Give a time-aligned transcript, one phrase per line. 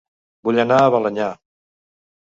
[0.47, 1.29] Vull anar a Balenyà